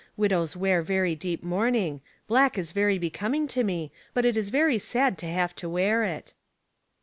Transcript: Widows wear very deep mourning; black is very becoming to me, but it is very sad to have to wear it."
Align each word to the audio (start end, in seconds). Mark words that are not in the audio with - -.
Widows 0.17 0.57
wear 0.57 0.81
very 0.81 1.13
deep 1.13 1.43
mourning; 1.43 2.01
black 2.25 2.57
is 2.57 2.71
very 2.71 2.97
becoming 2.97 3.47
to 3.49 3.63
me, 3.63 3.91
but 4.15 4.25
it 4.25 4.35
is 4.35 4.49
very 4.49 4.79
sad 4.79 5.15
to 5.19 5.27
have 5.27 5.55
to 5.57 5.69
wear 5.69 6.01
it." 6.03 6.33